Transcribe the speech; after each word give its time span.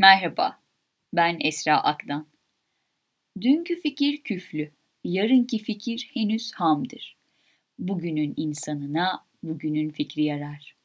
Merhaba, 0.00 0.58
ben 1.12 1.36
Esra 1.40 1.76
Akdan. 1.76 2.26
Dünkü 3.40 3.80
fikir 3.80 4.22
küflü, 4.22 4.70
yarınki 5.04 5.58
fikir 5.58 6.10
henüz 6.14 6.52
hamdır. 6.52 7.16
Bugünün 7.78 8.34
insanına 8.36 9.24
bugünün 9.42 9.90
fikri 9.90 10.24
yarar. 10.24 10.76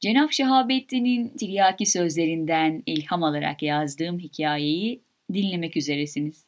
Cenab 0.00 0.30
Şehabettin'in 0.30 1.28
tiryaki 1.28 1.86
sözlerinden 1.86 2.82
ilham 2.86 3.22
alarak 3.22 3.62
yazdığım 3.62 4.18
hikayeyi 4.18 5.00
dinlemek 5.32 5.76
üzeresiniz. 5.76 6.44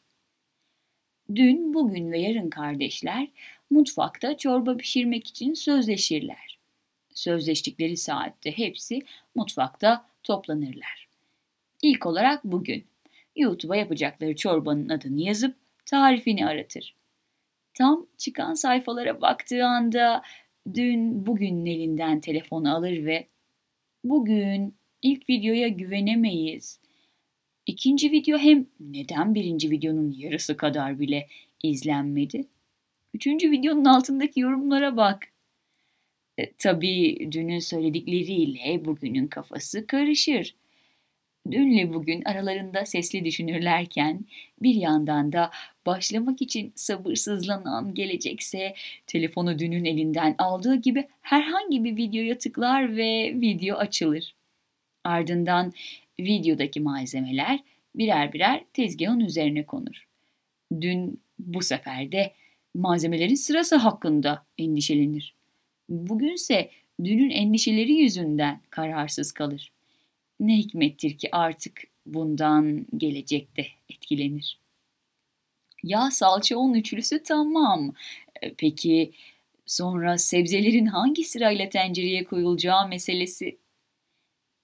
Dün, 1.35 1.73
bugün 1.73 2.11
ve 2.11 2.19
yarın 2.19 2.49
kardeşler 2.49 3.27
mutfakta 3.69 4.37
çorba 4.37 4.77
pişirmek 4.77 5.27
için 5.27 5.53
sözleşirler. 5.53 6.59
Sözleştikleri 7.13 7.97
saatte 7.97 8.57
hepsi 8.57 9.01
mutfakta 9.35 10.05
toplanırlar. 10.23 11.10
İlk 11.81 12.05
olarak 12.05 12.43
bugün 12.43 12.83
YouTube'a 13.35 13.75
yapacakları 13.75 14.35
çorbanın 14.35 14.89
adını 14.89 15.21
yazıp 15.21 15.55
tarifini 15.85 16.45
aratır. 16.45 16.95
Tam 17.73 18.07
çıkan 18.17 18.53
sayfalara 18.53 19.21
baktığı 19.21 19.65
anda 19.65 20.21
dün 20.73 21.25
bugünün 21.25 21.65
elinden 21.65 22.19
telefonu 22.19 22.75
alır 22.75 23.05
ve 23.05 23.27
bugün 24.03 24.75
ilk 25.01 25.29
videoya 25.29 25.67
güvenemeyiz. 25.67 26.79
İkinci 27.65 28.11
video 28.11 28.37
hem 28.37 28.65
neden 28.79 29.35
birinci 29.35 29.71
videonun 29.71 30.15
yarısı 30.17 30.57
kadar 30.57 30.99
bile 30.99 31.27
izlenmedi? 31.63 32.47
Üçüncü 33.13 33.51
videonun 33.51 33.85
altındaki 33.85 34.39
yorumlara 34.39 34.97
bak. 34.97 35.27
E, 36.37 36.51
tabii 36.51 37.29
dünün 37.31 37.59
söyledikleriyle 37.59 38.85
bugünün 38.85 39.27
kafası 39.27 39.87
karışır. 39.87 40.55
Dünle 41.51 41.93
bugün 41.93 42.23
aralarında 42.23 42.85
sesli 42.85 43.25
düşünürlerken 43.25 44.25
bir 44.61 44.75
yandan 44.75 45.33
da 45.33 45.51
başlamak 45.85 46.41
için 46.41 46.73
sabırsızlanan 46.75 47.93
gelecekse 47.93 48.73
telefonu 49.07 49.59
dünün 49.59 49.85
elinden 49.85 50.35
aldığı 50.37 50.75
gibi 50.75 51.07
herhangi 51.21 51.83
bir 51.83 51.97
videoya 51.97 52.37
tıklar 52.37 52.97
ve 52.97 53.33
video 53.41 53.77
açılır. 53.77 54.35
Ardından 55.03 55.73
videodaki 56.19 56.79
malzemeler 56.79 57.59
birer 57.95 58.33
birer 58.33 58.63
tezgahın 58.73 59.19
üzerine 59.19 59.65
konur. 59.65 60.07
Dün 60.81 61.21
bu 61.39 61.61
sefer 61.61 62.11
de 62.11 62.33
malzemelerin 62.75 63.35
sırası 63.35 63.75
hakkında 63.75 64.45
endişelenir. 64.57 65.35
Bugünse 65.89 66.69
dünün 67.03 67.29
endişeleri 67.29 67.93
yüzünden 67.93 68.61
kararsız 68.69 69.31
kalır. 69.31 69.71
Ne 70.41 70.57
hikmettir 70.57 71.17
ki 71.17 71.29
artık 71.31 71.83
bundan 72.05 72.85
gelecekte 72.97 73.67
etkilenir. 73.89 74.59
Ya 75.83 76.11
salça 76.11 76.57
un 76.57 76.73
üçlüsü 76.73 77.23
tamam. 77.23 77.93
E, 78.41 78.53
peki 78.53 79.11
sonra 79.65 80.17
sebzelerin 80.17 80.85
hangi 80.85 81.23
sırayla 81.23 81.69
tencereye 81.69 82.23
koyulacağı 82.23 82.87
meselesi? 82.87 83.57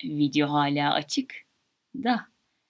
Video 0.03 0.49
hala 0.49 0.93
açık. 0.93 1.35
Da 2.03 2.27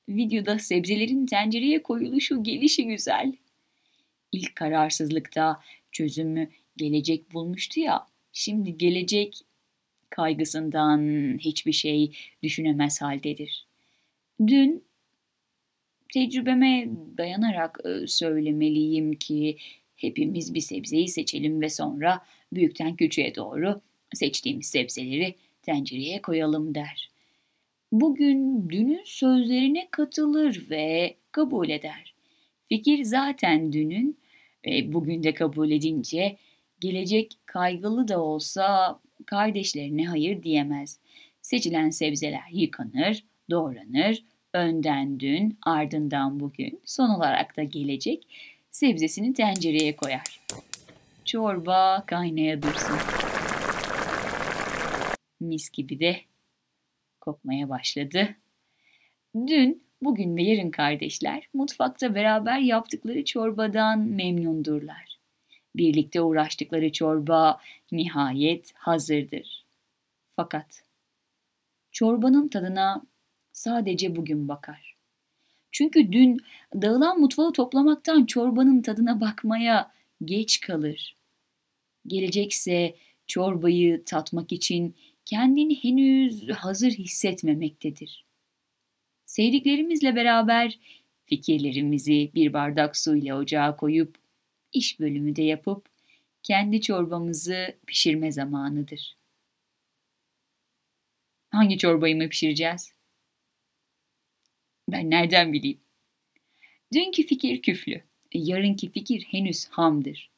videoda 0.09 0.59
sebzelerin 0.59 1.25
tencereye 1.25 1.83
koyuluşu 1.83 2.44
gelişi 2.44 2.86
güzel. 2.88 3.33
İlk 4.31 4.55
kararsızlıkta 4.55 5.61
çözümü 5.92 6.49
gelecek 6.77 7.33
bulmuştu 7.33 7.80
ya. 7.80 8.08
Şimdi 8.33 8.77
gelecek 8.77 9.46
kaygısından 10.09 11.00
hiçbir 11.38 11.73
şey 11.73 12.11
düşünemez 12.44 13.02
haldedir. 13.02 13.66
Dün 14.47 14.83
tecrübeme 16.14 16.88
dayanarak 17.17 17.80
söylemeliyim 18.08 19.14
ki 19.14 19.58
hepimiz 19.95 20.54
bir 20.54 20.61
sebzeyi 20.61 21.08
seçelim 21.08 21.61
ve 21.61 21.70
sonra 21.70 22.21
büyükten 22.54 22.95
küçüğe 22.95 23.36
doğru 23.36 23.81
seçtiğimiz 24.14 24.67
sebzeleri 24.67 25.36
tencereye 25.61 26.21
koyalım 26.21 26.76
der. 26.76 27.10
Bugün 27.92 28.70
dünün 28.70 29.04
sözlerine 29.05 29.87
katılır 29.92 30.67
ve 30.70 31.15
kabul 31.31 31.70
eder. 31.70 32.15
Fikir 32.70 33.04
zaten 33.04 33.73
dünün 33.73 34.17
ve 34.65 34.93
bugün 34.93 35.23
de 35.23 35.33
kabul 35.33 35.71
edince 35.71 36.37
gelecek 36.80 37.31
kaygılı 37.45 38.08
da 38.08 38.21
olsa 38.23 38.99
kardeşlerine 39.27 40.05
hayır 40.05 40.43
diyemez. 40.43 40.99
Seçilen 41.42 41.89
sebzeler 41.89 42.49
yıkanır, 42.52 43.23
doğranır, 43.49 44.23
önden 44.54 45.20
dün, 45.20 45.58
ardından 45.61 46.39
bugün, 46.39 46.82
son 46.86 47.10
olarak 47.10 47.58
da 47.58 47.64
gelecek 47.64 48.27
sebzesini 48.71 49.33
tencereye 49.33 49.95
koyar. 49.95 50.39
Çorba 51.26 52.04
kaynaya 52.08 52.61
dursun. 52.61 52.98
Mis 55.39 55.70
gibi 55.70 55.99
de 55.99 56.17
kokmaya 57.21 57.70
başladı. 57.70 58.36
Dün, 59.36 59.83
bugün 60.02 60.37
ve 60.37 60.43
yarın 60.43 60.71
kardeşler 60.71 61.49
mutfakta 61.54 62.16
beraber 62.16 62.60
yaptıkları 62.60 63.26
çorbadan 63.26 63.99
memnundurlar 63.99 65.17
birlikte 65.77 66.21
uğraştıkları 66.21 66.92
çorba 66.92 67.60
nihayet 67.92 68.73
hazırdır. 68.76 69.65
Fakat 70.30 70.83
çorbanın 71.92 72.48
tadına 72.48 73.02
sadece 73.54 74.16
bugün 74.16 74.48
bakar. 74.48 74.98
Çünkü 75.71 76.11
dün 76.11 76.37
dağılan 76.73 77.20
mutfağı 77.20 77.54
toplamaktan 77.54 78.26
çorbanın 78.26 78.82
tadına 78.82 79.21
bakmaya 79.21 79.92
geç 80.26 80.60
kalır. 80.60 81.17
Gelecekse 82.08 82.95
çorbayı 83.27 84.04
tatmak 84.05 84.52
için 84.52 84.95
kendini 85.26 85.83
henüz 85.83 86.49
hazır 86.49 86.92
hissetmemektedir. 86.92 88.26
Sevdiklerimizle 89.26 90.16
beraber 90.16 90.80
fikirlerimizi 91.26 92.32
bir 92.36 92.54
bardak 92.54 92.98
su 92.98 93.16
ile 93.16 93.33
ocağa 93.33 93.76
koyup 93.76 94.16
iş 94.73 95.00
bölümü 95.00 95.36
de 95.36 95.42
yapıp 95.42 95.86
kendi 96.44 96.82
çorbamızı 96.82 97.78
pişirme 97.88 98.32
zamanıdır. 98.32 99.17
Hangi 101.50 101.78
çorbayı 101.78 102.16
mı 102.16 102.30
pişireceğiz? 102.30 102.94
Ben 104.89 105.10
nereden 105.10 105.54
bileyim? 105.54 105.80
Dünkü 106.94 107.23
fikir 107.23 107.61
küflü, 107.61 107.94
e, 108.32 108.39
yarınki 108.39 108.92
fikir 108.92 109.22
henüz 109.22 109.67
hamdır. 109.67 110.30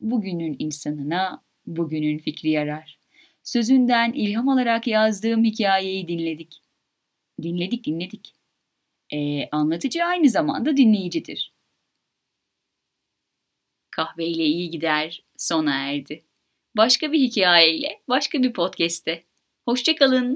Bugünün 0.00 0.56
insanına 0.58 1.42
bugünün 1.66 2.18
fikri 2.18 2.50
yarar. 2.50 2.98
Sözünden 3.42 4.12
ilham 4.12 4.48
alarak 4.48 4.86
yazdığım 4.86 5.44
hikayeyi 5.44 6.08
dinledik. 6.08 6.60
Dinledik 7.42 7.86
dinledik. 7.86 8.32
Ee, 9.12 9.48
anlatıcı 9.50 10.04
aynı 10.04 10.28
zamanda 10.28 10.76
dinleyicidir 10.76 11.55
kahveyle 13.96 14.44
iyi 14.44 14.70
gider 14.70 15.24
sona 15.36 15.74
erdi. 15.74 16.24
Başka 16.76 17.12
bir 17.12 17.18
hikayeyle, 17.18 18.00
başka 18.08 18.42
bir 18.42 18.52
podcast'te. 18.52 19.24
Hoşçakalın. 19.64 20.34